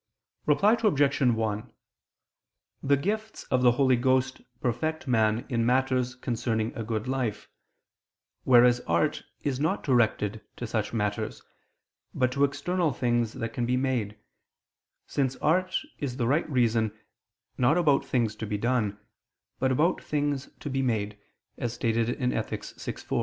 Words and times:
Reply 0.47 0.75
Obj. 0.83 1.21
1: 1.21 1.71
The 2.81 2.97
gifts 2.97 3.43
of 3.51 3.61
the 3.61 3.73
Holy 3.73 3.95
Ghost 3.95 4.41
perfect 4.59 5.07
man 5.07 5.45
in 5.47 5.63
matters 5.63 6.15
concerning 6.15 6.75
a 6.75 6.83
good 6.83 7.07
life: 7.07 7.47
whereas 8.43 8.79
art 8.87 9.21
is 9.43 9.59
not 9.59 9.83
directed 9.83 10.41
to 10.57 10.65
such 10.65 10.91
matters, 10.91 11.43
but 12.15 12.31
to 12.31 12.43
external 12.45 12.91
things 12.91 13.33
that 13.33 13.53
can 13.53 13.67
be 13.67 13.77
made, 13.77 14.17
since 15.05 15.35
art 15.35 15.77
is 15.99 16.17
the 16.17 16.25
right 16.25 16.49
reason, 16.49 16.97
not 17.59 17.77
about 17.77 18.03
things 18.03 18.35
to 18.37 18.47
be 18.47 18.57
done, 18.57 18.97
but 19.59 19.71
about 19.71 20.01
things 20.01 20.49
to 20.61 20.69
be 20.71 20.81
made 20.81 21.15
(Ethic. 21.59 21.85
vi, 21.95 22.91
4). 22.93 23.19